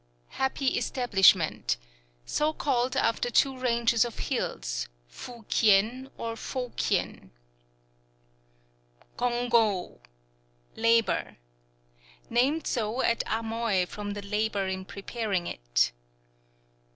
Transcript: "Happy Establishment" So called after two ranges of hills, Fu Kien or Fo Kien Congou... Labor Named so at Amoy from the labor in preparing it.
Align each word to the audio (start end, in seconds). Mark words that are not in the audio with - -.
"Happy 0.29 0.75
Establishment" 0.79 1.77
So 2.25 2.53
called 2.53 2.97
after 2.97 3.29
two 3.29 3.55
ranges 3.55 4.03
of 4.03 4.17
hills, 4.17 4.89
Fu 5.07 5.45
Kien 5.47 6.09
or 6.17 6.35
Fo 6.35 6.69
Kien 6.75 7.29
Congou... 9.15 9.99
Labor 10.75 11.37
Named 12.31 12.65
so 12.65 13.03
at 13.03 13.21
Amoy 13.27 13.85
from 13.85 14.13
the 14.13 14.23
labor 14.25 14.65
in 14.67 14.85
preparing 14.85 15.45
it. 15.45 15.91